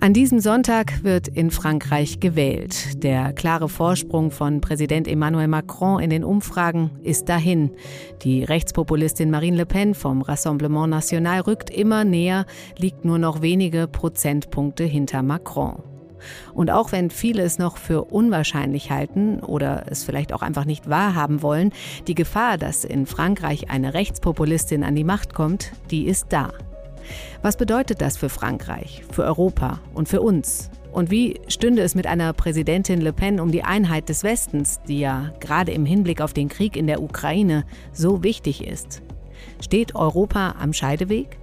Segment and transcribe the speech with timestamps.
[0.00, 3.02] An diesem Sonntag wird in Frankreich gewählt.
[3.02, 7.72] Der klare Vorsprung von Präsident Emmanuel Macron in den Umfragen ist dahin.
[8.22, 12.46] Die Rechtspopulistin Marine Le Pen vom Rassemblement National rückt immer näher,
[12.78, 15.82] liegt nur noch wenige Prozentpunkte hinter Macron.
[16.54, 20.88] Und auch wenn viele es noch für unwahrscheinlich halten oder es vielleicht auch einfach nicht
[20.88, 21.72] wahrhaben wollen,
[22.06, 26.52] die Gefahr, dass in Frankreich eine Rechtspopulistin an die Macht kommt, die ist da.
[27.42, 30.70] Was bedeutet das für Frankreich, für Europa und für uns?
[30.92, 35.00] Und wie stünde es mit einer Präsidentin Le Pen um die Einheit des Westens, die
[35.00, 39.02] ja gerade im Hinblick auf den Krieg in der Ukraine so wichtig ist?
[39.60, 41.38] Steht Europa am Scheideweg?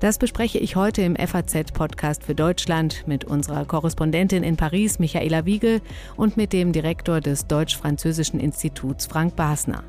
[0.00, 5.80] Das bespreche ich heute im FAZ-Podcast für Deutschland mit unserer Korrespondentin in Paris, Michaela Wiegel,
[6.16, 9.84] und mit dem Direktor des Deutsch-Französischen Instituts, Frank Basner.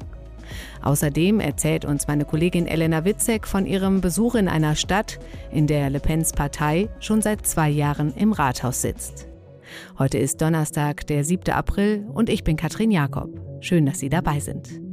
[0.81, 5.19] Außerdem erzählt uns meine Kollegin Elena Witzek von ihrem Besuch in einer Stadt,
[5.51, 9.27] in der Le Pens Partei schon seit zwei Jahren im Rathaus sitzt.
[9.99, 11.53] Heute ist Donnerstag, der 7.
[11.53, 13.29] April und ich bin Katrin Jakob.
[13.61, 14.88] Schön, dass Sie dabei sind.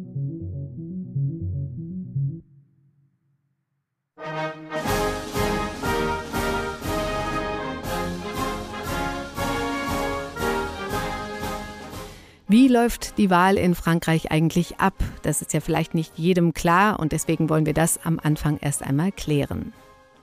[12.49, 14.95] Wie läuft die Wahl in Frankreich eigentlich ab?
[15.23, 18.85] Das ist ja vielleicht nicht jedem klar und deswegen wollen wir das am Anfang erst
[18.85, 19.73] einmal klären.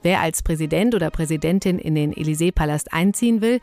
[0.04, 3.60] Wer als Präsident oder Präsidentin in den Élysée-Palast einziehen will,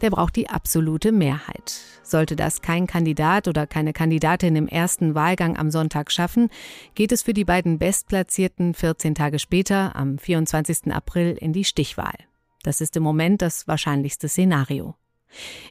[0.00, 1.80] der braucht die absolute Mehrheit.
[2.02, 6.48] Sollte das kein Kandidat oder keine Kandidatin im ersten Wahlgang am Sonntag schaffen,
[6.94, 10.94] geht es für die beiden Bestplatzierten 14 Tage später, am 24.
[10.94, 12.16] April, in die Stichwahl.
[12.62, 14.94] Das ist im Moment das wahrscheinlichste Szenario.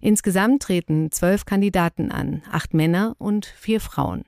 [0.01, 4.23] Insgesamt treten zwölf Kandidaten an, acht Männer und vier Frauen.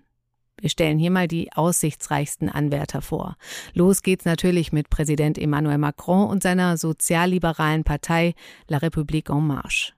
[0.60, 3.38] Wir stellen hier mal die aussichtsreichsten Anwärter vor.
[3.74, 8.34] Los geht's natürlich mit Präsident Emmanuel Macron und seiner sozialliberalen Partei
[8.68, 9.94] La République en Marche.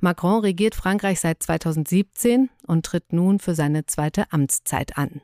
[0.00, 5.22] Macron regiert Frankreich seit 2017 und tritt nun für seine zweite Amtszeit an.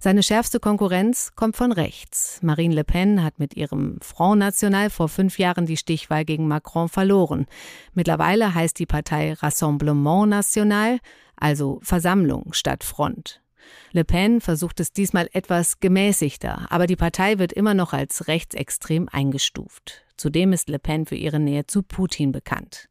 [0.00, 2.40] Seine schärfste Konkurrenz kommt von rechts.
[2.42, 6.88] Marine Le Pen hat mit ihrem Front National vor fünf Jahren die Stichwahl gegen Macron
[6.88, 7.46] verloren.
[7.94, 10.98] Mittlerweile heißt die Partei Rassemblement National,
[11.36, 13.42] also Versammlung statt Front.
[13.92, 19.08] Le Pen versucht es diesmal etwas gemäßigter, aber die Partei wird immer noch als rechtsextrem
[19.10, 20.04] eingestuft.
[20.16, 22.88] Zudem ist Le Pen für ihre Nähe zu Putin bekannt.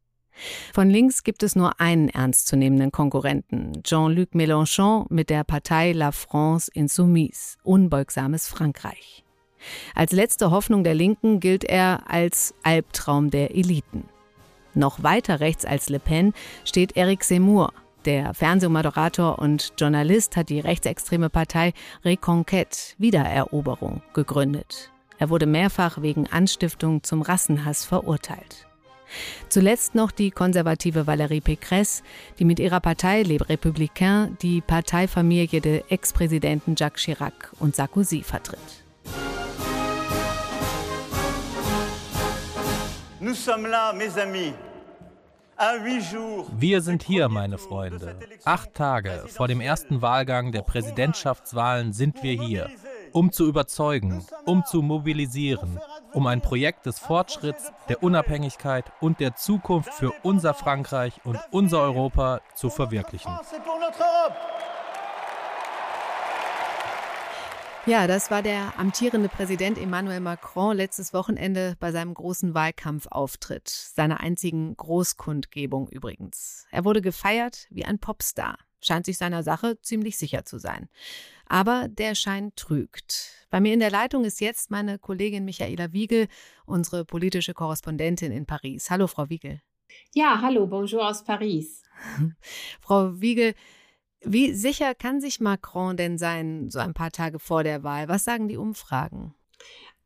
[0.73, 6.71] Von links gibt es nur einen ernstzunehmenden Konkurrenten, Jean-Luc Mélenchon mit der Partei La France
[6.73, 9.23] Insoumise, unbeugsames Frankreich.
[9.95, 14.05] Als letzte Hoffnung der Linken gilt er als Albtraum der Eliten.
[14.73, 16.33] Noch weiter rechts als Le Pen
[16.65, 17.73] steht Eric Zemmour.
[18.05, 21.73] Der Fernsehmoderator und Journalist hat die rechtsextreme Partei
[22.03, 24.91] Reconquête Wiedereroberung gegründet.
[25.19, 28.67] Er wurde mehrfach wegen Anstiftung zum Rassenhass verurteilt.
[29.49, 32.03] Zuletzt noch die konservative Valérie Pécresse,
[32.39, 38.59] die mit ihrer Partei Les Républicains die Parteifamilie der Ex-Präsidenten Jacques Chirac und Sarkozy vertritt.
[46.57, 48.15] Wir sind hier, meine Freunde.
[48.45, 52.69] Acht Tage vor dem ersten Wahlgang der Präsidentschaftswahlen sind wir hier
[53.13, 55.79] um zu überzeugen, um zu mobilisieren,
[56.13, 61.81] um ein Projekt des Fortschritts, der Unabhängigkeit und der Zukunft für unser Frankreich und unser
[61.81, 63.31] Europa zu verwirklichen.
[67.87, 74.19] Ja, das war der amtierende Präsident Emmanuel Macron letztes Wochenende bei seinem großen Wahlkampfauftritt, seiner
[74.19, 76.67] einzigen Großkundgebung übrigens.
[76.69, 80.89] Er wurde gefeiert wie ein Popstar scheint sich seiner Sache ziemlich sicher zu sein.
[81.45, 83.47] Aber der Schein trügt.
[83.49, 86.27] Bei mir in der Leitung ist jetzt meine Kollegin Michaela Wiegel,
[86.65, 88.89] unsere politische Korrespondentin in Paris.
[88.89, 89.61] Hallo, Frau Wiegel.
[90.13, 91.83] Ja, hallo, bonjour aus Paris.
[92.81, 93.53] Frau Wiegel,
[94.23, 98.07] wie sicher kann sich Macron denn sein, so ein paar Tage vor der Wahl?
[98.07, 99.33] Was sagen die Umfragen?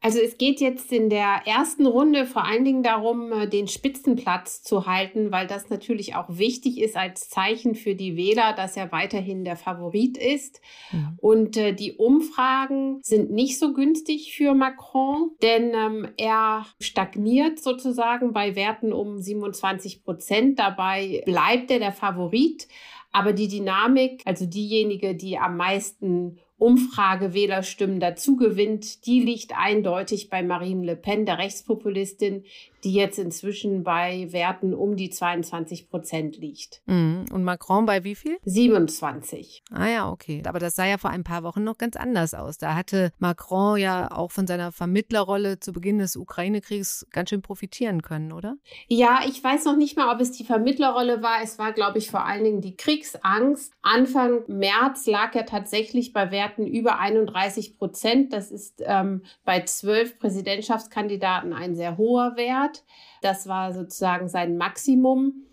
[0.06, 4.62] Also es geht jetzt in der ersten Runde vor allen Dingen darum, äh, den Spitzenplatz
[4.62, 8.92] zu halten, weil das natürlich auch wichtig ist als Zeichen für die Wähler, dass er
[8.92, 10.62] weiterhin der Favorit ist.
[10.92, 11.18] Mhm.
[11.18, 18.32] Und äh, die Umfragen sind nicht so günstig für Macron, denn ähm, er stagniert sozusagen
[18.32, 20.60] bei Werten um 27 Prozent.
[20.60, 22.68] Dabei bleibt er der Favorit.
[23.12, 30.86] Aber die Dynamik, also diejenige, die am meisten Umfragewählerstimmen dazugewinnt, die liegt eindeutig bei Marine
[30.86, 32.46] Le Pen, der Rechtspopulistin,
[32.86, 36.84] die jetzt inzwischen bei Werten um die 22 Prozent liegt.
[36.86, 37.26] Mhm.
[37.32, 38.38] Und Macron bei wie viel?
[38.46, 39.64] 27.
[39.72, 40.44] Ah ja, okay.
[40.46, 42.60] Aber das sah ja vor ein paar Wochen noch ganz anders aus.
[42.60, 48.04] Da hatte Macron ja auch von seiner Vermittlerrolle zu Beginn des Ukraine-Kriegs ganz schön profitieren
[48.04, 48.56] können, oder?
[48.88, 51.42] Ja, ich weiß noch nicht mal, ob es die Vermittlerrolle war.
[51.42, 53.74] Es war, glaube ich, vor allen Dingen die Kriegsangst.
[53.82, 58.32] Anfang März lag er tatsächlich bei Werten über 31 Prozent.
[58.32, 62.75] Das ist ähm, bei zwölf Präsidentschaftskandidaten ein sehr hoher Wert.
[63.22, 65.46] Das war sozusagen sein Maximum.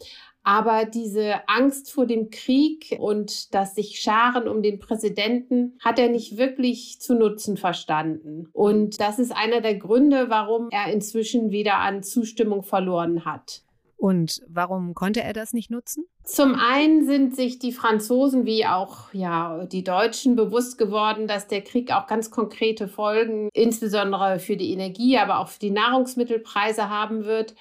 [0.45, 6.09] Aber diese Angst vor dem Krieg und das sich scharen um den Präsidenten hat er
[6.09, 8.49] nicht wirklich zu nutzen verstanden.
[8.53, 13.63] Und das ist einer der Gründe, warum er inzwischen wieder an Zustimmung verloren hat.
[14.03, 16.07] Und warum konnte er das nicht nutzen?
[16.25, 21.63] Zum einen sind sich die Franzosen wie auch ja, die Deutschen bewusst geworden, dass der
[21.63, 27.27] Krieg auch ganz konkrete Folgen, insbesondere für die Energie, aber auch für die Nahrungsmittelpreise haben
[27.27, 27.55] wird.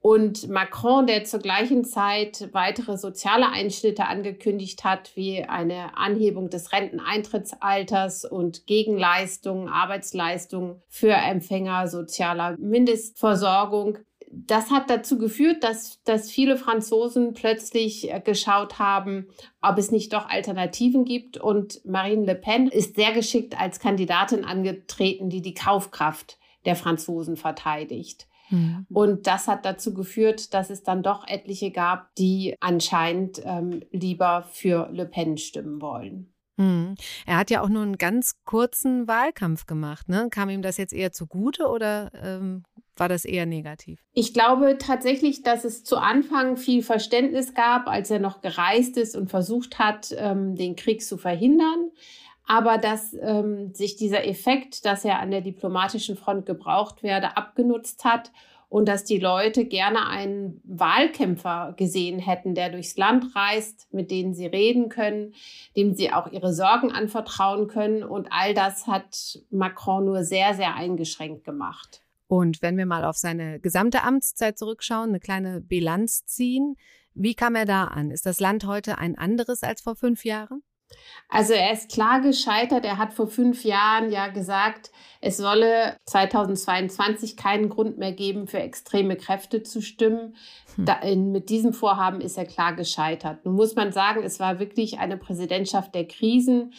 [0.00, 6.72] Und Macron, der zur gleichen Zeit weitere soziale Einschnitte angekündigt hat, wie eine Anhebung des
[6.72, 13.98] Renteneintrittsalters und Gegenleistungen, Arbeitsleistungen für Empfänger sozialer Mindestversorgung,
[14.30, 19.28] das hat dazu geführt, dass, dass viele Franzosen plötzlich äh, geschaut haben,
[19.62, 21.36] ob es nicht doch Alternativen gibt.
[21.36, 27.36] Und Marine Le Pen ist sehr geschickt als Kandidatin angetreten, die die Kaufkraft der Franzosen
[27.36, 28.26] verteidigt.
[28.50, 28.86] Mhm.
[28.90, 34.46] Und das hat dazu geführt, dass es dann doch etliche gab, die anscheinend ähm, lieber
[34.50, 36.32] für Le Pen stimmen wollen.
[36.56, 36.94] Mhm.
[37.26, 40.08] Er hat ja auch nur einen ganz kurzen Wahlkampf gemacht.
[40.08, 40.28] Ne?
[40.30, 42.62] Kam ihm das jetzt eher zugute oder ähm,
[42.98, 44.00] war das eher negativ?
[44.12, 49.16] Ich glaube tatsächlich, dass es zu Anfang viel Verständnis gab, als er noch gereist ist
[49.16, 51.90] und versucht hat, ähm, den Krieg zu verhindern.
[52.46, 58.04] Aber dass ähm, sich dieser Effekt, dass er an der diplomatischen Front gebraucht werde, abgenutzt
[58.04, 58.30] hat
[58.68, 64.34] und dass die Leute gerne einen Wahlkämpfer gesehen hätten, der durchs Land reist, mit denen
[64.34, 65.34] sie reden können,
[65.76, 68.02] dem sie auch ihre Sorgen anvertrauen können.
[68.02, 72.02] Und all das hat Macron nur sehr, sehr eingeschränkt gemacht.
[72.28, 76.76] Und wenn wir mal auf seine gesamte Amtszeit zurückschauen, eine kleine Bilanz ziehen,
[77.14, 78.10] wie kam er da an?
[78.10, 80.62] Ist das Land heute ein anderes als vor fünf Jahren?
[81.28, 82.84] Also er ist klar gescheitert.
[82.84, 88.60] Er hat vor fünf Jahren ja gesagt, es wolle 2022 keinen Grund mehr geben, für
[88.60, 90.36] extreme Kräfte zu stimmen.
[90.76, 90.84] Hm.
[90.84, 93.44] Da, in, mit diesem Vorhaben ist er klar gescheitert.
[93.44, 96.72] Nun muss man sagen, es war wirklich eine Präsidentschaft der Krisen.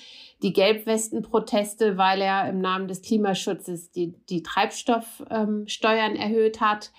[0.43, 6.91] Die Gelbwesten-Proteste, weil er im Namen des Klimaschutzes die, die Treibstoffsteuern ähm, erhöht hat.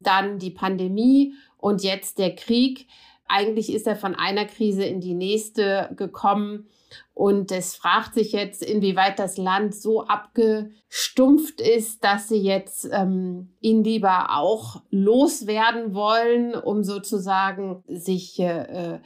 [0.00, 2.86] Dann die Pandemie und jetzt der Krieg.
[3.26, 6.68] Eigentlich ist er von einer Krise in die nächste gekommen.
[7.14, 13.50] Und es fragt sich jetzt, inwieweit das Land so abgestumpft ist, dass sie jetzt ähm,
[13.60, 19.00] ihn lieber auch loswerden wollen, um sozusagen sich, äh,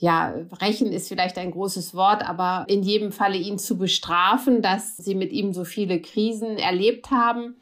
[0.00, 4.96] ja, rächen ist vielleicht ein großes Wort, aber in jedem Falle ihn zu bestrafen, dass
[4.96, 7.54] sie mit ihm so viele Krisen erlebt haben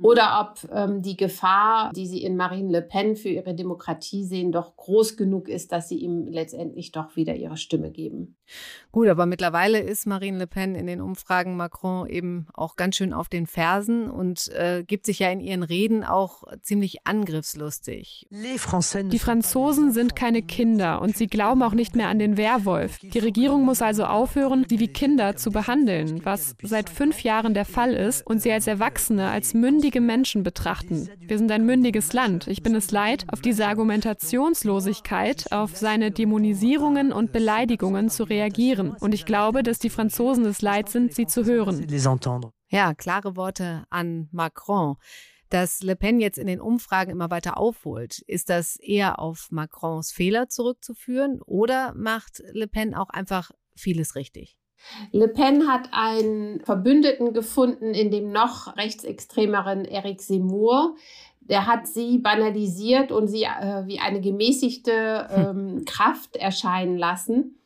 [0.00, 4.52] oder ob ähm, die Gefahr, die sie in Marine Le Pen für ihre Demokratie sehen,
[4.52, 8.36] doch groß genug ist, dass sie ihm letztendlich doch wieder ihre Stimme geben.
[8.92, 13.12] Gut, aber mittlerweile ist Marine Le Pen in den Umfragen Macron eben auch ganz schön
[13.12, 18.28] auf den Fersen und äh, gibt sich ja in ihren Reden auch ziemlich angriffslustig.
[18.30, 22.98] Die Franzosen sind keine Kinder und sie glauben auch nicht mehr an den Werwolf.
[23.00, 27.64] Die Regierung muss also aufhören, sie wie Kinder zu behandeln, was seit fünf Jahren der
[27.64, 31.08] Fall ist und sie als Erwachsene, als mündige mündige Menschen betrachten.
[31.18, 32.46] Wir sind ein mündiges Land.
[32.46, 38.90] Ich bin es leid, auf diese Argumentationslosigkeit, auf seine Dämonisierungen und Beleidigungen zu reagieren.
[38.90, 41.86] Und ich glaube, dass die Franzosen es leid sind, sie zu hören.
[42.68, 44.96] Ja, klare Worte an Macron.
[45.48, 50.12] Dass Le Pen jetzt in den Umfragen immer weiter aufholt, ist das eher auf Macrons
[50.12, 54.58] Fehler zurückzuführen oder macht Le Pen auch einfach vieles richtig?
[55.12, 60.96] Le Pen hat einen Verbündeten gefunden in dem noch rechtsextremeren Eric Zemmour.
[61.40, 67.58] Der hat sie banalisiert und sie äh, wie eine gemäßigte ähm, Kraft erscheinen lassen.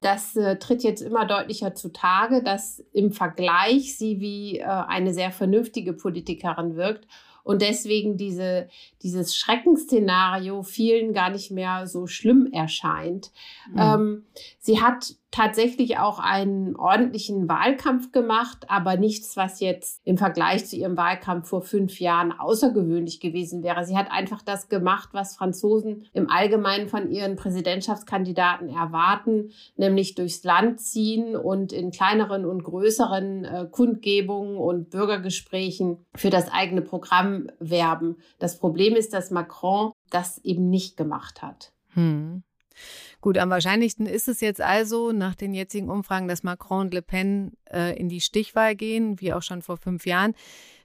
[0.00, 5.32] Das äh, tritt jetzt immer deutlicher zutage, dass im Vergleich sie wie äh, eine sehr
[5.32, 7.06] vernünftige Politikerin wirkt
[7.46, 8.68] und deswegen diese,
[9.04, 13.30] dieses Schreckensszenario vielen gar nicht mehr so schlimm erscheint.
[13.70, 13.78] Mhm.
[13.78, 14.26] Ähm,
[14.58, 20.76] sie hat tatsächlich auch einen ordentlichen Wahlkampf gemacht, aber nichts, was jetzt im Vergleich zu
[20.76, 23.84] ihrem Wahlkampf vor fünf Jahren außergewöhnlich gewesen wäre.
[23.84, 30.42] Sie hat einfach das gemacht, was Franzosen im Allgemeinen von ihren Präsidentschaftskandidaten erwarten, nämlich durchs
[30.42, 37.48] Land ziehen und in kleineren und größeren äh, Kundgebungen und Bürgergesprächen für das eigene Programm
[37.58, 38.16] werben.
[38.38, 41.74] Das Problem ist, dass Macron das eben nicht gemacht hat.
[41.92, 42.42] Hm.
[43.26, 47.02] Gut, am wahrscheinlichsten ist es jetzt also nach den jetzigen Umfragen, dass Macron und Le
[47.02, 50.32] Pen äh, in die Stichwahl gehen, wie auch schon vor fünf Jahren.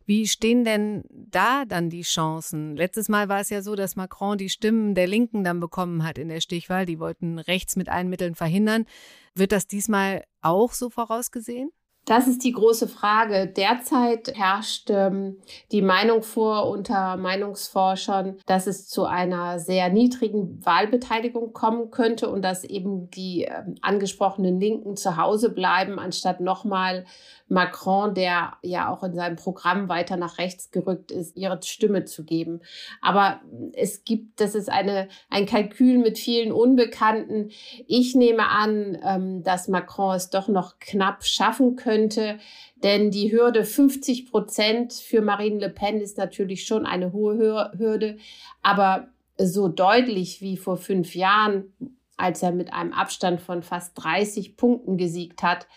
[0.07, 2.75] Wie stehen denn da dann die Chancen?
[2.75, 6.17] Letztes Mal war es ja so, dass Macron die Stimmen der Linken dann bekommen hat
[6.17, 6.87] in der Stichwahl.
[6.87, 8.87] Die wollten rechts mit allen Mitteln verhindern.
[9.35, 11.69] Wird das diesmal auch so vorausgesehen?
[12.05, 13.45] Das ist die große Frage.
[13.45, 15.37] Derzeit herrscht ähm,
[15.71, 22.41] die Meinung vor unter Meinungsforschern, dass es zu einer sehr niedrigen Wahlbeteiligung kommen könnte und
[22.41, 27.05] dass eben die äh, angesprochenen Linken zu Hause bleiben, anstatt nochmal
[27.49, 32.23] Macron, der ja auch in seinem Programm weiter nach rechts gerückt ist, ihre Stimme zu
[32.23, 32.61] geben.
[33.01, 33.41] Aber
[33.73, 37.51] es gibt, das ist eine, ein Kalkül mit vielen Unbekannten.
[37.87, 43.63] Ich nehme an, ähm, dass Macron es doch noch knapp schaffen könnte, denn die Hürde
[43.63, 48.17] 50 Prozent für Marine Le Pen ist natürlich schon eine hohe Hürde,
[48.61, 49.07] aber
[49.37, 51.73] so deutlich wie vor fünf Jahren,
[52.17, 55.67] als er mit einem Abstand von fast 30 Punkten gesiegt hat,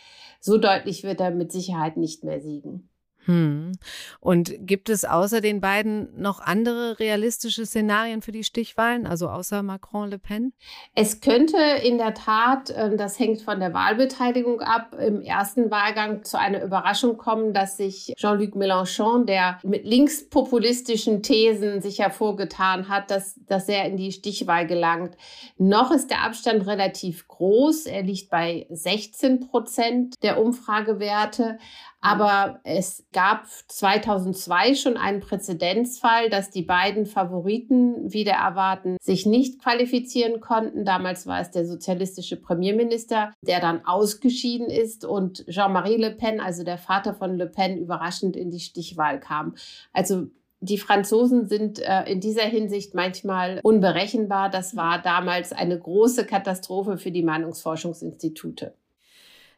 [0.40, 2.90] so deutlich wird er mit Sicherheit nicht mehr siegen.
[3.26, 3.72] Hm.
[4.20, 9.62] Und gibt es außer den beiden noch andere realistische Szenarien für die Stichwahlen, also außer
[9.62, 10.52] Macron, Le Pen?
[10.94, 16.24] Es könnte in der Tat, ähm, das hängt von der Wahlbeteiligung ab, im ersten Wahlgang
[16.24, 23.10] zu einer Überraschung kommen, dass sich Jean-Luc Mélenchon, der mit linkspopulistischen Thesen sich hervorgetan hat,
[23.10, 25.16] dass, dass er in die Stichwahl gelangt.
[25.56, 27.86] Noch ist der Abstand relativ groß.
[27.86, 31.58] Er liegt bei 16 Prozent der Umfragewerte.
[32.04, 39.62] Aber es gab 2002 schon einen Präzedenzfall, dass die beiden Favoriten wieder erwarten sich nicht
[39.62, 40.84] qualifizieren konnten.
[40.84, 46.62] Damals war es der sozialistische Premierminister, der dann ausgeschieden ist und Jean-Marie Le Pen, also
[46.62, 49.54] der Vater von Le Pen, überraschend in die Stichwahl kam.
[49.94, 50.26] Also
[50.60, 54.50] die Franzosen sind äh, in dieser Hinsicht manchmal unberechenbar.
[54.50, 58.74] Das war damals eine große Katastrophe für die Meinungsforschungsinstitute.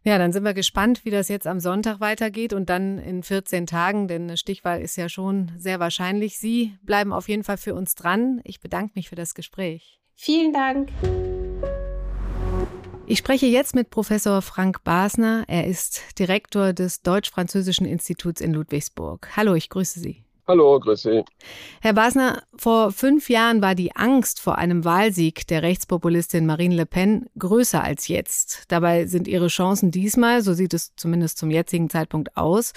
[0.06, 3.66] Ja, dann sind wir gespannt, wie das jetzt am Sonntag weitergeht und dann in 14
[3.66, 6.38] Tagen, denn eine Stichwahl ist ja schon sehr wahrscheinlich.
[6.38, 8.40] Sie bleiben auf jeden Fall für uns dran.
[8.44, 10.00] Ich bedanke mich für das Gespräch.
[10.14, 10.90] Vielen Dank.
[13.04, 15.42] Ich spreche jetzt mit Professor Frank Basner.
[15.48, 19.28] Er ist Direktor des Deutsch-Französischen Instituts in Ludwigsburg.
[19.36, 20.25] Hallo, ich grüße Sie.
[20.48, 21.24] Hallo, grüß Sie.
[21.80, 26.86] Herr Basner, vor fünf Jahren war die Angst vor einem Wahlsieg der Rechtspopulistin Marine Le
[26.86, 28.62] Pen größer als jetzt.
[28.68, 32.74] Dabei sind ihre Chancen diesmal, so sieht es zumindest zum jetzigen Zeitpunkt aus,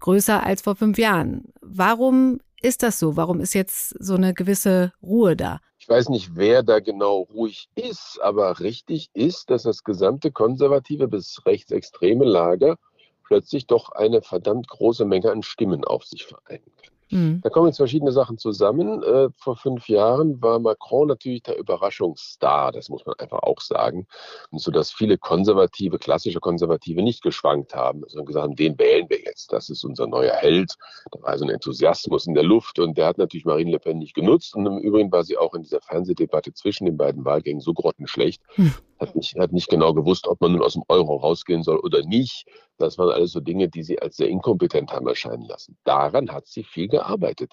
[0.00, 1.44] größer als vor fünf Jahren.
[1.62, 3.16] Warum ist das so?
[3.16, 5.60] Warum ist jetzt so eine gewisse Ruhe da?
[5.78, 11.08] Ich weiß nicht, wer da genau ruhig ist, aber richtig ist, dass das gesamte konservative
[11.08, 12.76] bis rechtsextreme Lager
[13.24, 16.95] plötzlich doch eine verdammt große Menge an Stimmen auf sich vereinen kann.
[17.10, 17.40] Mhm.
[17.42, 19.02] Da kommen jetzt verschiedene Sachen zusammen.
[19.02, 24.06] Äh, vor fünf Jahren war Macron natürlich der Überraschungsstar, das muss man einfach auch sagen.
[24.50, 29.06] Und so dass viele Konservative, klassische Konservative nicht geschwankt haben, sondern gesagt haben, den wählen
[29.08, 29.52] wir jetzt.
[29.52, 30.74] Das ist unser neuer Held.
[31.12, 33.98] Da war so ein Enthusiasmus in der Luft und der hat natürlich Marine Le Pen
[33.98, 34.54] nicht genutzt.
[34.56, 38.42] Und im Übrigen war sie auch in dieser Fernsehdebatte zwischen den beiden Wahlgängen so grottenschlecht,
[38.56, 41.78] mhm hat nicht, hat nicht genau gewusst, ob man nun aus dem Euro rausgehen soll
[41.78, 42.46] oder nicht.
[42.78, 45.78] Das waren alles so Dinge, die sie als sehr inkompetent haben erscheinen lassen.
[45.84, 47.52] Daran hat sie viel gearbeitet.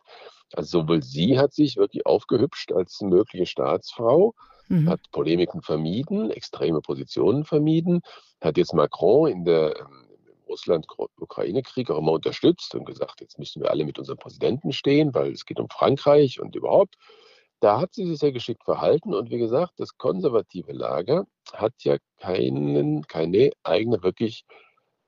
[0.53, 4.33] Also sowohl sie hat sich wirklich aufgehübscht als mögliche Staatsfrau,
[4.67, 4.89] mhm.
[4.89, 8.01] hat Polemiken vermieden, extreme Positionen vermieden,
[8.41, 10.07] hat jetzt Macron in der ähm,
[10.47, 15.31] Russland-Ukraine-Krieg auch immer unterstützt und gesagt, jetzt müssen wir alle mit unserem Präsidenten stehen, weil
[15.31, 16.95] es geht um Frankreich und überhaupt.
[17.59, 21.97] Da hat sie sich sehr geschickt verhalten und wie gesagt, das konservative Lager hat ja
[22.17, 24.45] keinen, keine eigene wirklich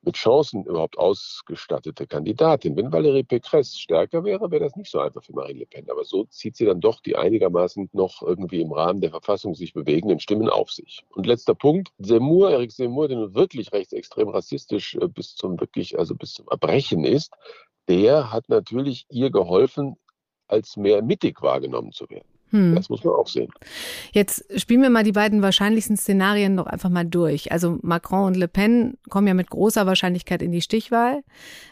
[0.06, 2.76] mit Chancen überhaupt ausgestattete Kandidatin.
[2.76, 5.90] Wenn Valérie Pécresse stärker wäre, wäre das nicht so einfach für Marine Le Pen.
[5.90, 9.74] Aber so zieht sie dann doch die einigermaßen noch irgendwie im Rahmen der Verfassung sich
[9.74, 11.04] bewegenden Stimmen auf sich.
[11.10, 15.98] Und letzter Punkt, Zemmour, Eric Zemmour, der nun wirklich rechtsextrem rassistisch äh, bis zum wirklich,
[15.98, 17.34] also bis zum Erbrechen ist,
[17.88, 19.96] der hat natürlich ihr geholfen,
[20.48, 22.35] als mehr mittig wahrgenommen zu werden.
[22.56, 22.74] Hm.
[22.74, 23.52] Das muss man auch sehen.
[24.14, 27.52] Jetzt spielen wir mal die beiden wahrscheinlichsten Szenarien noch einfach mal durch.
[27.52, 31.24] Also Macron und Le Pen kommen ja mit großer Wahrscheinlichkeit in die Stichwahl.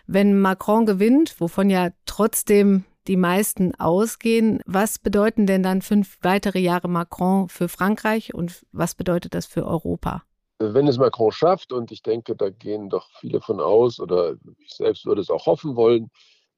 [0.07, 6.59] Wenn Macron gewinnt, wovon ja trotzdem die meisten ausgehen, was bedeuten denn dann fünf weitere
[6.59, 10.23] Jahre Macron für Frankreich und was bedeutet das für Europa?
[10.59, 14.73] wenn es Macron schafft, und ich denke, da gehen doch viele von aus, oder ich
[14.73, 16.09] selbst würde es auch hoffen wollen,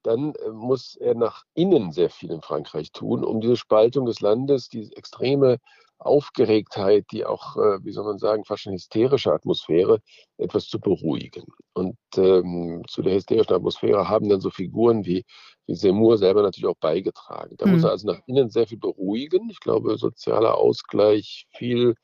[0.06, 4.20] dann äh, muss er nach innen sehr viel in Frankreich tun, um diese Spaltung des
[4.20, 5.58] Landes, diese extreme
[5.98, 10.00] Aufgeregtheit, die auch, äh, wie soll man sagen, fast schon hysterische Atmosphäre,
[10.36, 11.44] etwas zu beruhigen.
[11.72, 15.24] Und ähm, zu der hysterischen Atmosphäre haben dann so Figuren wie,
[15.66, 17.56] wie Seymour selber natürlich auch beigetragen.
[17.56, 17.72] Da mhm.
[17.72, 19.48] muss er also nach innen sehr viel beruhigen.
[19.50, 21.94] Ich glaube, sozialer Ausgleich, viel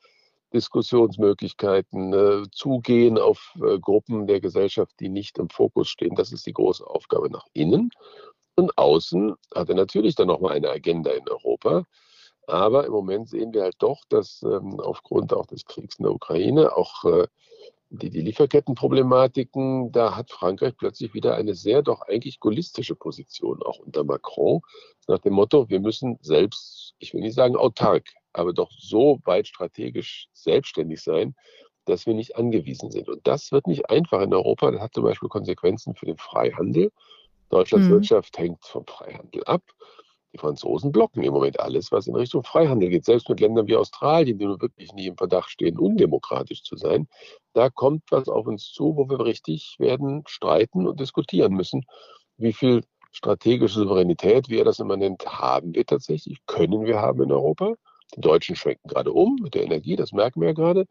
[0.53, 6.15] Diskussionsmöglichkeiten, äh, Zugehen auf äh, Gruppen der Gesellschaft, die nicht im Fokus stehen.
[6.15, 7.89] Das ist die große Aufgabe nach innen.
[8.55, 11.85] Und außen hat er natürlich dann nochmal eine Agenda in Europa.
[12.45, 16.13] Aber im Moment sehen wir halt doch, dass ähm, aufgrund auch des Kriegs in der
[16.13, 17.27] Ukraine auch äh,
[17.93, 23.79] die, die Lieferkettenproblematiken, da hat Frankreich plötzlich wieder eine sehr doch eigentlich gaullistische Position, auch
[23.79, 24.61] unter Macron,
[25.07, 29.47] nach dem Motto, wir müssen selbst, ich will nicht sagen autark, aber doch so weit
[29.47, 31.35] strategisch selbstständig sein,
[31.85, 33.09] dass wir nicht angewiesen sind.
[33.09, 34.71] Und das wird nicht einfach in Europa.
[34.71, 36.91] Das hat zum Beispiel Konsequenzen für den Freihandel.
[37.49, 37.91] Deutschlands mhm.
[37.91, 39.61] Wirtschaft hängt vom Freihandel ab.
[40.33, 43.05] Die Franzosen blocken im Moment alles, was in Richtung Freihandel geht.
[43.05, 47.07] Selbst mit Ländern wie Australien, die nun wirklich nie im Verdacht stehen, undemokratisch zu sein.
[47.53, 51.85] Da kommt was auf uns zu, wo wir richtig werden streiten und diskutieren müssen.
[52.37, 57.21] Wie viel strategische Souveränität, wie er das immer nennt, haben wir tatsächlich, können wir haben
[57.21, 57.75] in Europa.
[58.15, 60.85] Die Deutschen schwenken gerade um mit der Energie, das merken wir ja gerade.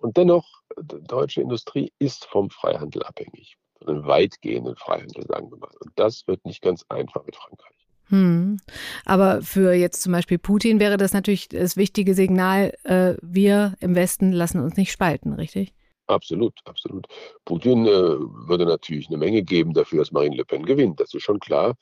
[0.00, 0.46] Und dennoch,
[0.80, 3.56] die deutsche Industrie ist vom Freihandel abhängig.
[3.78, 5.70] Von einem weitgehenden Freihandel, sagen wir mal.
[5.80, 7.87] Und das wird nicht ganz einfach mit Frankreich.
[8.08, 8.58] Hm.
[9.04, 13.94] Aber für jetzt zum Beispiel Putin wäre das natürlich das wichtige Signal, äh, wir im
[13.94, 15.74] Westen lassen uns nicht spalten, richtig?
[16.06, 17.06] Absolut, absolut.
[17.44, 21.00] Putin äh, würde natürlich eine Menge geben dafür, dass Marine Le Pen gewinnt.
[21.00, 21.74] Das ist schon klar.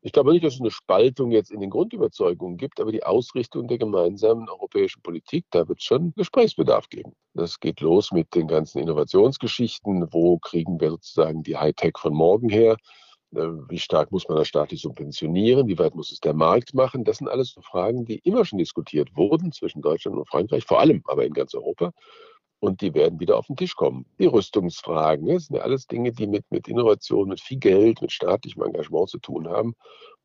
[0.00, 3.66] Ich glaube nicht, dass es eine Spaltung jetzt in den Grundüberzeugungen gibt, aber die Ausrichtung
[3.66, 7.14] der gemeinsamen europäischen Politik, da wird es schon Gesprächsbedarf geben.
[7.34, 10.06] Das geht los mit den ganzen Innovationsgeschichten.
[10.12, 12.76] Wo kriegen wir sozusagen die Hightech von morgen her?
[13.34, 15.68] Äh, wie stark muss man das staatlich subventionieren?
[15.68, 17.04] Wie weit muss es der Markt machen?
[17.04, 20.80] Das sind alles so Fragen, die immer schon diskutiert wurden zwischen Deutschland und Frankreich, vor
[20.80, 21.92] allem aber in ganz Europa
[22.60, 24.06] und die werden wieder auf den Tisch kommen.
[24.18, 28.12] Die Rüstungsfragen, das sind ja alles Dinge, die mit, mit Innovation, mit viel Geld, mit
[28.12, 29.74] staatlichem Engagement zu tun haben.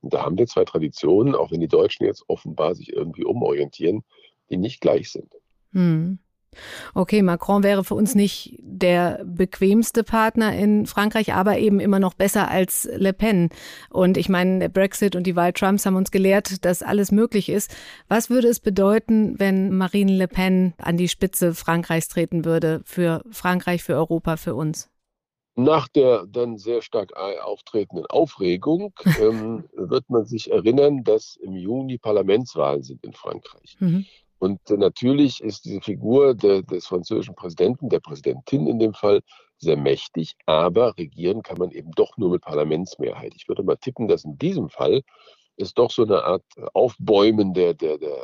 [0.02, 4.04] Und da haben wir zwei Traditionen, auch wenn die Deutschen jetzt offenbar sich irgendwie umorientieren,
[4.50, 5.32] die nicht gleich sind.
[5.74, 6.20] Hm.
[6.94, 12.14] Okay, Macron wäre für uns nicht der bequemste Partner in Frankreich, aber eben immer noch
[12.14, 13.50] besser als Le Pen.
[13.90, 17.50] Und ich meine, der Brexit und die Wahl Trumps haben uns gelehrt, dass alles möglich
[17.50, 17.76] ist.
[18.08, 23.24] Was würde es bedeuten, wenn Marine Le Pen an die Spitze Frankreichs treten würde, für
[23.32, 24.90] Frankreich, für Europa, für uns?
[25.56, 31.98] Nach der dann sehr stark auftretenden Aufregung ähm, wird man sich erinnern, dass im Juni
[32.00, 33.76] Parlamentswahlen sind in Frankreich.
[33.80, 34.06] Mhm.
[34.44, 39.22] Und natürlich ist diese Figur de, des französischen Präsidenten, der Präsidentin in dem Fall,
[39.58, 43.32] sehr mächtig, aber regieren kann man eben doch nur mit Parlamentsmehrheit.
[43.38, 45.02] Ich würde mal tippen, dass in diesem Fall
[45.56, 48.18] es doch so eine Art Aufbäumen der, der, der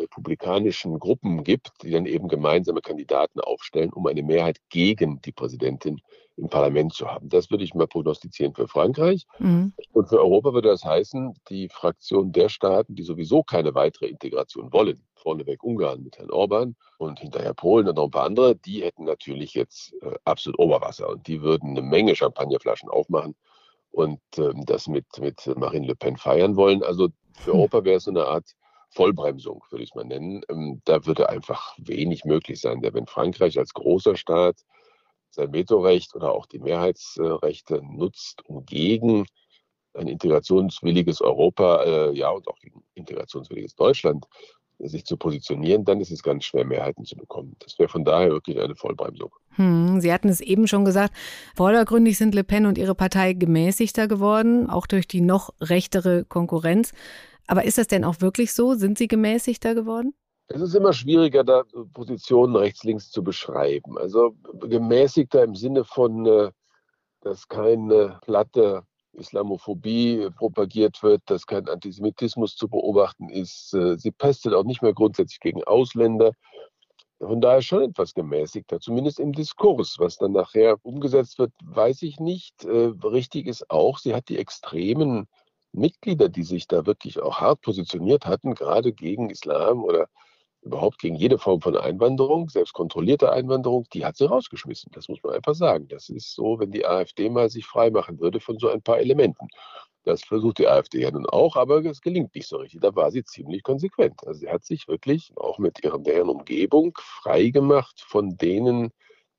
[0.00, 6.02] republikanischen Gruppen gibt, die dann eben gemeinsame Kandidaten aufstellen, um eine Mehrheit gegen die Präsidentin
[6.36, 7.28] im Parlament zu haben.
[7.28, 9.26] Das würde ich mal prognostizieren für Frankreich.
[9.38, 9.72] Mhm.
[9.92, 14.72] Und für Europa würde das heißen, die Fraktion der Staaten, die sowieso keine weitere Integration
[14.72, 18.82] wollen, vorneweg Ungarn mit Herrn Orban und hinterher Polen und noch ein paar andere, die
[18.82, 23.34] hätten natürlich jetzt äh, absolut Oberwasser und die würden eine Menge Champagnerflaschen aufmachen
[23.90, 26.82] und ähm, das mit, mit Marine Le Pen feiern wollen.
[26.82, 27.60] Also für hm.
[27.60, 28.54] Europa wäre es so eine Art
[28.90, 30.42] Vollbremsung, würde ich es mal nennen.
[30.48, 32.80] Ähm, da würde einfach wenig möglich sein.
[32.82, 34.56] Denn wenn Frankreich als großer Staat
[35.34, 39.26] sein Vetorecht oder auch die Mehrheitsrechte nutzt, um gegen
[39.94, 44.26] ein integrationswilliges Europa, äh, ja, und auch gegen integrationswilliges Deutschland
[44.78, 47.54] sich zu positionieren, dann ist es ganz schwer, Mehrheiten zu bekommen.
[47.60, 49.30] Das wäre von daher wirklich eine Vollbremsung.
[49.50, 51.14] Hm, Sie hatten es eben schon gesagt,
[51.54, 56.92] vordergründig sind Le Pen und ihre Partei gemäßigter geworden, auch durch die noch rechtere Konkurrenz.
[57.46, 58.74] Aber ist das denn auch wirklich so?
[58.74, 60.14] Sind sie gemäßigter geworden?
[60.48, 63.96] Es ist immer schwieriger, da Positionen rechts-links zu beschreiben.
[63.98, 66.50] Also gemäßigter im Sinne von, äh,
[67.20, 73.74] dass keine platte Islamophobie propagiert wird, dass kein Antisemitismus zu beobachten ist.
[73.74, 76.32] Äh, sie pestet auch nicht mehr grundsätzlich gegen Ausländer.
[77.18, 79.96] Von daher schon etwas gemäßigter, zumindest im Diskurs.
[79.98, 82.64] Was dann nachher umgesetzt wird, weiß ich nicht.
[82.64, 85.28] Äh, richtig ist auch, sie hat die extremen
[85.72, 90.08] Mitglieder, die sich da wirklich auch hart positioniert hatten, gerade gegen Islam oder
[90.62, 94.92] überhaupt gegen jede Form von Einwanderung, selbst kontrollierte Einwanderung, die hat sie rausgeschmissen.
[94.94, 95.88] Das muss man einfach sagen.
[95.88, 99.48] Das ist so, wenn die AfD mal sich freimachen würde von so ein paar Elementen.
[100.04, 102.80] Das versucht die AfD ja nun auch, aber es gelingt nicht so richtig.
[102.80, 104.26] Da war sie ziemlich konsequent.
[104.26, 108.92] Also sie hat sich wirklich auch mit ihrer näheren Umgebung freigemacht von denen,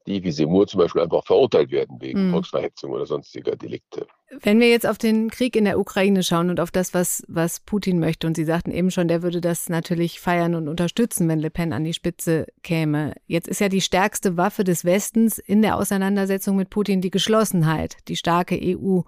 [0.05, 2.31] die wie Semur zum Beispiel einfach verurteilt werden wegen mhm.
[2.31, 4.07] Volksverhetzung oder sonstiger Delikte.
[4.41, 7.59] Wenn wir jetzt auf den Krieg in der Ukraine schauen und auf das, was, was
[7.59, 11.39] Putin möchte, und Sie sagten eben schon, der würde das natürlich feiern und unterstützen, wenn
[11.39, 13.13] Le Pen an die Spitze käme.
[13.27, 17.97] Jetzt ist ja die stärkste Waffe des Westens in der Auseinandersetzung mit Putin die Geschlossenheit,
[18.07, 19.01] die starke EU,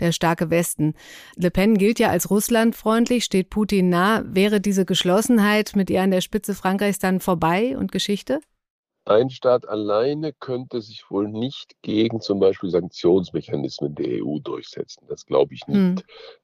[0.00, 0.94] der starke Westen.
[1.36, 4.22] Le Pen gilt ja als russlandfreundlich, steht Putin nah.
[4.26, 8.40] Wäre diese Geschlossenheit mit ihr an der Spitze Frankreichs dann vorbei und Geschichte?
[9.04, 15.06] Ein Staat alleine könnte sich wohl nicht gegen zum Beispiel Sanktionsmechanismen der EU durchsetzen.
[15.08, 15.76] Das glaube ich nicht.
[15.76, 15.96] Hm.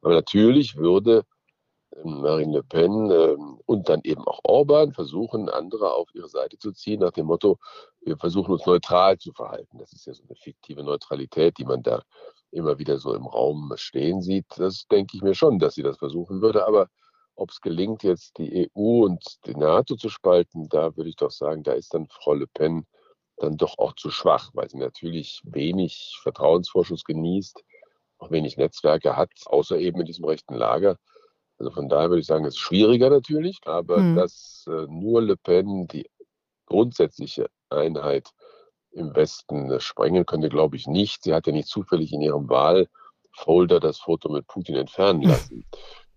[0.03, 1.25] Aber natürlich würde
[1.97, 6.59] ähm, Marine Le Pen ähm, und dann eben auch Orban versuchen, andere auf ihre Seite
[6.59, 7.59] zu ziehen, nach dem Motto,
[8.01, 9.79] wir versuchen uns neutral zu verhalten.
[9.79, 12.03] Das ist ja so eine fiktive Neutralität, die man da
[12.51, 14.47] immer wieder so im Raum stehen sieht.
[14.57, 16.67] Das denke ich mir schon, dass sie das versuchen würde.
[16.67, 16.89] Aber
[17.39, 21.31] ob es gelingt, jetzt die EU und die NATO zu spalten, da würde ich doch
[21.31, 22.87] sagen, da ist dann Frau Le Pen
[23.37, 27.63] dann doch auch zu schwach, weil sie natürlich wenig Vertrauensvorschuss genießt,
[28.19, 30.97] auch wenig Netzwerke hat, außer eben in diesem rechten Lager.
[31.59, 34.17] Also von daher würde ich sagen, es ist schwieriger natürlich, aber mhm.
[34.17, 36.11] dass äh, nur Le Pen die
[36.67, 38.31] grundsätzliche Einheit
[38.91, 41.23] im Westen äh, sprengen könnte, glaube ich nicht.
[41.23, 45.65] Sie hat ja nicht zufällig in ihrem Wahlfolder das Foto mit Putin entfernen lassen.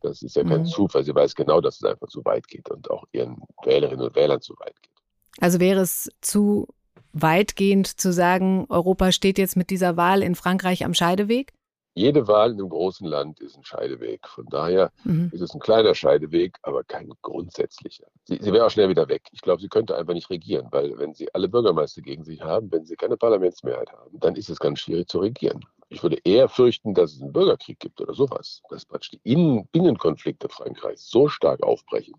[0.02, 0.66] Das ist ja kein mhm.
[0.66, 1.04] Zufall.
[1.04, 4.42] Sie weiß genau, dass es einfach zu weit geht und auch ihren Wählerinnen und Wählern
[4.42, 4.92] zu weit geht.
[5.40, 6.68] Also wäre es zu
[7.14, 11.54] weitgehend zu sagen, Europa steht jetzt mit dieser Wahl in Frankreich am Scheideweg?
[11.94, 14.26] Jede Wahl in einem großen Land ist ein Scheideweg.
[14.26, 15.30] Von daher mhm.
[15.34, 18.06] ist es ein kleiner Scheideweg, aber kein grundsätzlicher.
[18.24, 19.24] Sie, sie wäre auch schnell wieder weg.
[19.34, 22.72] Ich glaube, sie könnte einfach nicht regieren, weil wenn sie alle Bürgermeister gegen sich haben,
[22.72, 25.66] wenn sie keine Parlamentsmehrheit haben, dann ist es ganz schwierig zu regieren.
[25.92, 29.68] Ich würde eher fürchten, dass es einen Bürgerkrieg gibt oder sowas, dass praktisch die Innen
[29.74, 32.14] Binnenkonflikte Frankreichs so stark aufbrechen.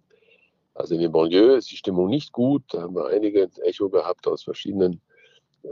[0.75, 2.63] Also in den Banlieues ist die Stimmung nicht gut.
[2.69, 5.01] Da haben wir einige Echo gehabt aus verschiedenen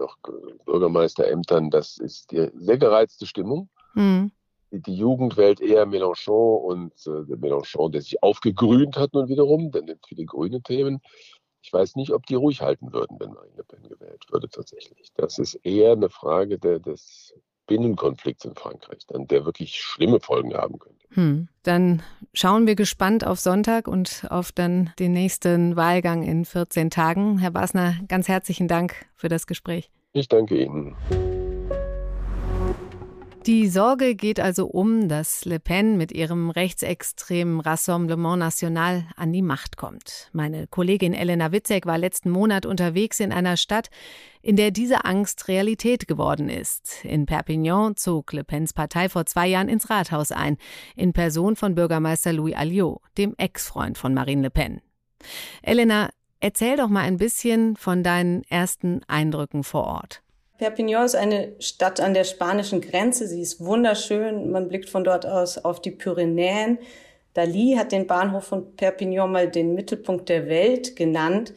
[0.01, 0.17] auch
[0.65, 1.69] Bürgermeisterämtern.
[1.69, 3.69] Das ist die sehr gereizte Stimmung.
[3.93, 4.33] Mhm.
[4.71, 9.83] Die Jugend wählt eher Mélenchon und äh, Mélenchon, der sich aufgegrünt hat nun wiederum, der
[9.83, 11.03] nimmt viele grüne Themen.
[11.61, 15.13] Ich weiß nicht, ob die ruhig halten würden, wenn Marine Le Pen gewählt würde tatsächlich.
[15.17, 17.35] Das ist eher eine Frage der, des
[17.71, 21.07] Binnenkonflikts in Frankreich, dann, der wirklich schlimme Folgen haben könnte.
[21.13, 21.49] Hm.
[21.63, 22.03] Dann
[22.35, 27.39] schauen wir gespannt auf Sonntag und auf dann den nächsten Wahlgang in 14 Tagen.
[27.39, 29.91] Herr Basner, ganz herzlichen Dank für das Gespräch.
[30.13, 30.97] Ich danke Ihnen.
[33.47, 39.41] Die Sorge geht also um, dass Le Pen mit ihrem rechtsextremen Rassemblement National an die
[39.41, 40.29] Macht kommt.
[40.35, 43.89] Meine Kollegin Elena Witzek war letzten Monat unterwegs in einer Stadt,
[44.43, 47.03] in der diese Angst Realität geworden ist.
[47.03, 50.59] In Perpignan zog Le Pens Partei vor zwei Jahren ins Rathaus ein,
[50.95, 54.83] in Person von Bürgermeister Louis Alliot, dem Ex-Freund von Marine Le Pen.
[55.63, 60.23] Elena, erzähl doch mal ein bisschen von deinen ersten Eindrücken vor Ort.
[60.61, 63.27] Perpignan ist eine Stadt an der spanischen Grenze.
[63.27, 64.51] Sie ist wunderschön.
[64.51, 66.77] Man blickt von dort aus auf die Pyrenäen.
[67.33, 71.55] Dali hat den Bahnhof von Perpignan mal den Mittelpunkt der Welt genannt.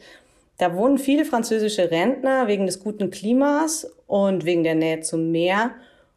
[0.56, 5.72] Da wohnen viele französische Rentner wegen des guten Klimas und wegen der Nähe zum Meer.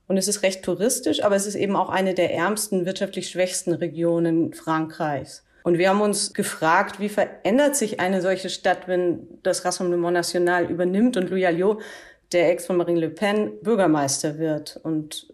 [0.08, 3.73] Und es ist recht touristisch, aber es ist eben auch eine der ärmsten, wirtschaftlich schwächsten
[3.73, 5.43] Regionen Frankreichs.
[5.63, 10.71] Und wir haben uns gefragt, wie verändert sich eine solche Stadt, wenn das Rassemblement National
[10.71, 11.82] übernimmt und Louis Alliot
[12.31, 14.79] der Ex von Marine Le Pen Bürgermeister wird.
[14.83, 15.33] Und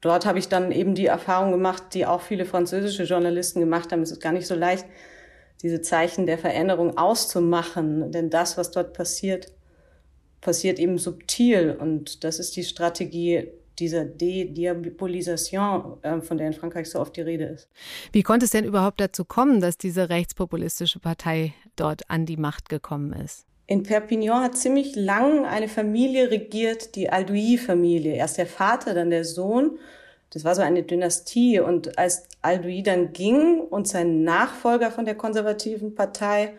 [0.00, 4.02] dort habe ich dann eben die Erfahrung gemacht, die auch viele französische Journalisten gemacht haben.
[4.02, 4.86] Es ist gar nicht so leicht,
[5.62, 9.52] diese Zeichen der Veränderung auszumachen, denn das, was dort passiert,
[10.40, 11.76] passiert eben subtil.
[11.78, 17.22] Und das ist die Strategie dieser Dediabolisation, äh, von der in Frankreich so oft die
[17.22, 17.68] Rede ist.
[18.12, 22.68] Wie konnte es denn überhaupt dazu kommen, dass diese rechtspopulistische Partei dort an die Macht
[22.68, 23.46] gekommen ist?
[23.66, 28.14] In Perpignan hat ziemlich lang eine Familie regiert, die Alduy-Familie.
[28.14, 29.78] Erst der Vater, dann der Sohn.
[30.30, 31.60] Das war so eine Dynastie.
[31.60, 36.52] Und als Alduy dann ging und sein Nachfolger von der konservativen Partei,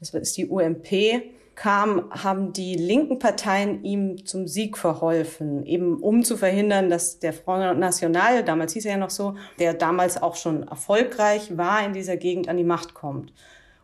[0.00, 1.22] das ist die UMP,
[1.54, 7.32] kam, haben die linken Parteien ihm zum Sieg verholfen, eben um zu verhindern, dass der
[7.32, 11.92] Front National, damals hieß er ja noch so, der damals auch schon erfolgreich war in
[11.92, 13.32] dieser Gegend, an die Macht kommt.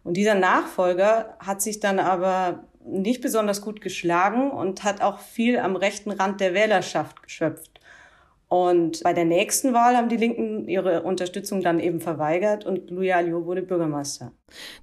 [0.05, 5.59] Und dieser Nachfolger hat sich dann aber nicht besonders gut geschlagen und hat auch viel
[5.59, 7.74] am rechten Rand der Wählerschaft geschöpft.
[8.55, 13.11] Und bei der nächsten Wahl haben die Linken ihre Unterstützung dann eben verweigert und Louis
[13.11, 14.31] Alliot wurde Bürgermeister.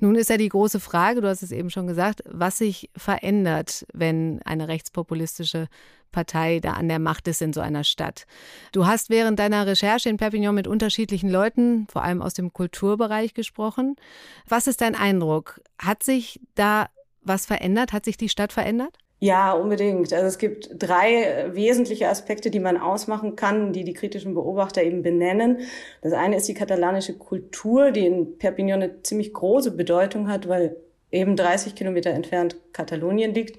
[0.01, 3.85] Nun ist ja die große Frage, du hast es eben schon gesagt, was sich verändert,
[3.93, 5.69] wenn eine rechtspopulistische
[6.11, 8.25] Partei da an der Macht ist in so einer Stadt.
[8.73, 13.33] Du hast während deiner Recherche in Perpignan mit unterschiedlichen Leuten, vor allem aus dem Kulturbereich,
[13.33, 13.95] gesprochen.
[14.49, 15.61] Was ist dein Eindruck?
[15.79, 16.89] Hat sich da
[17.21, 17.93] was verändert?
[17.93, 18.97] Hat sich die Stadt verändert?
[19.23, 20.11] Ja, unbedingt.
[20.13, 25.03] Also es gibt drei wesentliche Aspekte, die man ausmachen kann, die die kritischen Beobachter eben
[25.03, 25.59] benennen.
[26.01, 30.75] Das eine ist die katalanische Kultur, die in Perpignan eine ziemlich große Bedeutung hat, weil
[31.11, 33.57] eben 30 Kilometer entfernt Katalonien liegt.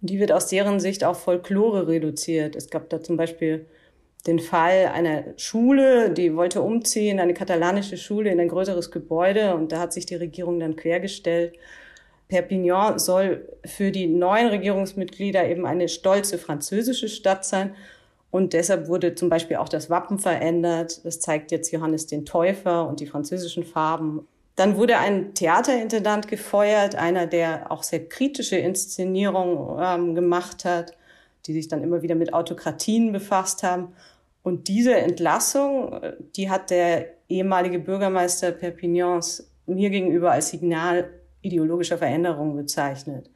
[0.00, 2.54] Und die wird aus deren Sicht auf Folklore reduziert.
[2.54, 3.66] Es gab da zum Beispiel
[4.28, 9.72] den Fall einer Schule, die wollte umziehen, eine katalanische Schule in ein größeres Gebäude und
[9.72, 11.54] da hat sich die Regierung dann quergestellt
[12.32, 17.74] Perpignan soll für die neuen Regierungsmitglieder eben eine stolze französische Stadt sein.
[18.30, 21.04] Und deshalb wurde zum Beispiel auch das Wappen verändert.
[21.04, 24.26] Das zeigt jetzt Johannes den Täufer und die französischen Farben.
[24.56, 30.96] Dann wurde ein Theaterintendant gefeuert, einer, der auch sehr kritische Inszenierungen ähm, gemacht hat,
[31.44, 33.92] die sich dann immer wieder mit Autokratien befasst haben.
[34.42, 36.00] Und diese Entlassung,
[36.34, 41.10] die hat der ehemalige Bürgermeister Perpignans mir gegenüber als Signal
[41.42, 43.30] ideologischer Veränderung bezeichnet.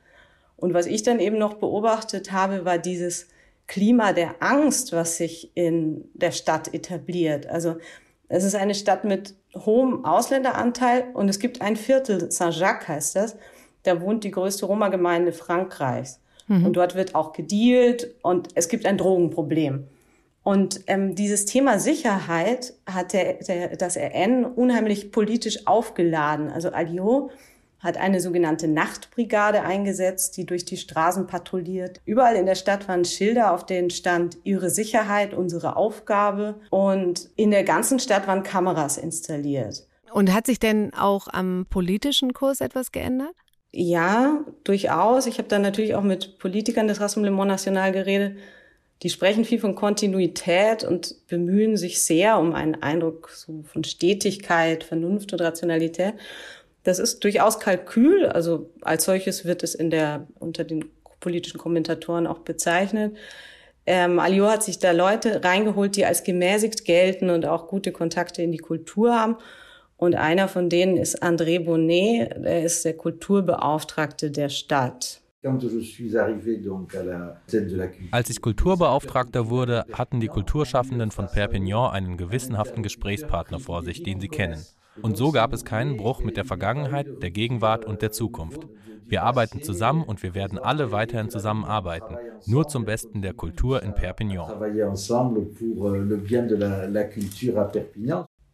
[0.57, 3.29] Und was ich dann eben noch beobachtet habe, war dieses
[3.67, 7.47] Klima der Angst, was sich in der Stadt etabliert.
[7.47, 7.77] Also
[8.29, 13.37] es ist eine Stadt mit hohem Ausländeranteil und es gibt ein Viertel, Saint-Jacques heißt das,
[13.83, 16.21] da wohnt die größte Roma-Gemeinde Frankreichs.
[16.49, 16.67] Mhm.
[16.67, 19.87] Und dort wird auch gedealt und es gibt ein Drogenproblem.
[20.43, 26.51] Und ähm, dieses Thema Sicherheit hat der, der, das RN unheimlich politisch aufgeladen.
[26.51, 27.33] Also Alliot
[27.79, 32.01] hat eine sogenannte Nachtbrigade eingesetzt, die durch die Straßen patrouilliert.
[32.05, 36.61] Überall in der Stadt waren Schilder, auf denen stand Ihre Sicherheit, unsere Aufgabe.
[36.71, 39.87] Und in der ganzen Stadt waren Kameras installiert.
[40.13, 43.35] Und hat sich denn auch am politischen Kurs etwas geändert?
[43.73, 45.27] Ja, durchaus.
[45.27, 48.39] Ich habe dann natürlich auch mit Politikern des Rassemblement National geredet.
[49.03, 54.85] Die sprechen viel von Kontinuität und bemühen sich sehr um einen Eindruck so von Stetigkeit,
[54.85, 56.15] Vernunft und Rationalität.
[56.87, 60.85] Das ist durchaus Kalkül, also als solches wird es in der, unter den
[61.19, 63.17] politischen Kommentatoren auch bezeichnet.
[63.87, 68.41] Ähm, Alio hat sich da Leute reingeholt, die als gemäßigt gelten und auch gute Kontakte
[68.43, 69.37] in die Kultur haben.
[69.97, 75.23] Und einer von denen ist André Bonnet, er ist der Kulturbeauftragte der Stadt.
[78.13, 84.21] Als ich Kulturbeauftragter wurde, hatten die Kulturschaffenden von Perpignan einen gewissenhaften Gesprächspartner vor sich, den
[84.21, 84.65] sie kennen.
[85.03, 88.67] Und so gab es keinen Bruch mit der Vergangenheit, der Gegenwart und der Zukunft.
[89.09, 93.95] Wir arbeiten zusammen und wir werden alle weiterhin zusammenarbeiten, nur zum Besten der Kultur in
[93.95, 94.51] Perpignan.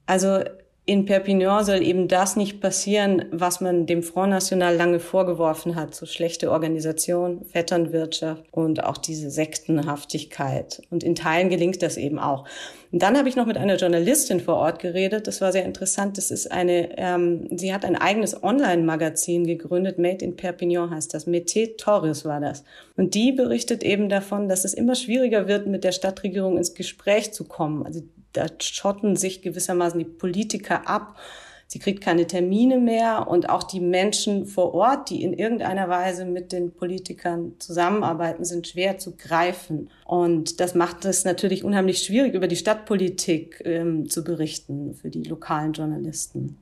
[0.04, 0.40] Also
[0.84, 5.94] in Perpignan soll eben das nicht passieren, was man dem Front National lange vorgeworfen hat,
[5.94, 10.82] so schlechte Organisation, Vetternwirtschaft und auch diese Sektenhaftigkeit.
[10.90, 12.46] Und in Teilen gelingt das eben auch.
[12.90, 15.28] Und dann habe ich noch mit einer Journalistin vor Ort geredet.
[15.28, 16.18] Das war sehr interessant.
[16.18, 19.98] Das ist eine, ähm, sie hat ein eigenes Online-Magazin gegründet.
[19.98, 21.28] Made in Perpignan heißt das.
[21.28, 22.64] Mete Torres war das.
[22.96, 27.32] Und die berichtet eben davon, dass es immer schwieriger wird, mit der Stadtregierung ins Gespräch
[27.32, 27.86] zu kommen.
[27.86, 31.18] Also da schotten sich gewissermaßen die Politiker ab.
[31.66, 36.26] Sie kriegt keine Termine mehr und auch die Menschen vor Ort, die in irgendeiner Weise
[36.26, 39.88] mit den Politikern zusammenarbeiten, sind schwer zu greifen.
[40.04, 45.22] Und das macht es natürlich unheimlich schwierig, über die Stadtpolitik ähm, zu berichten für die
[45.22, 46.61] lokalen Journalisten.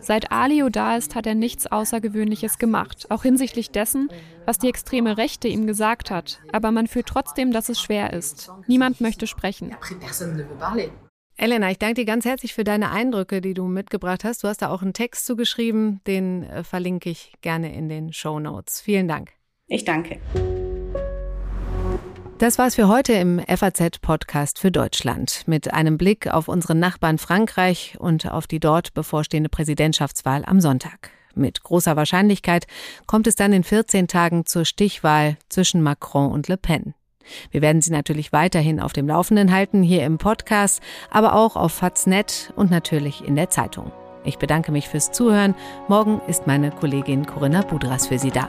[0.00, 4.08] Seit Alio da ist, hat er nichts Außergewöhnliches gemacht, auch hinsichtlich dessen,
[4.46, 6.40] was die extreme Rechte ihm gesagt hat.
[6.52, 8.50] Aber man fühlt trotzdem, dass es schwer ist.
[8.66, 9.74] Niemand möchte sprechen.
[11.36, 14.44] Elena, ich danke dir ganz herzlich für deine Eindrücke, die du mitgebracht hast.
[14.44, 18.38] Du hast da auch einen Text zugeschrieben, den äh, verlinke ich gerne in den Show
[18.38, 18.82] Notes.
[18.82, 19.32] Vielen Dank.
[19.66, 20.20] Ich danke.
[22.40, 27.98] Das war's für heute im FAZ-Podcast für Deutschland mit einem Blick auf unseren Nachbarn Frankreich
[27.98, 31.10] und auf die dort bevorstehende Präsidentschaftswahl am Sonntag.
[31.34, 32.66] Mit großer Wahrscheinlichkeit
[33.06, 36.94] kommt es dann in 14 Tagen zur Stichwahl zwischen Macron und Le Pen.
[37.50, 41.72] Wir werden Sie natürlich weiterhin auf dem Laufenden halten, hier im Podcast, aber auch auf
[41.72, 43.92] Faznet und natürlich in der Zeitung.
[44.24, 45.54] Ich bedanke mich fürs Zuhören.
[45.88, 48.48] Morgen ist meine Kollegin Corinna Budras für Sie da.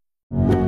[0.31, 0.60] you.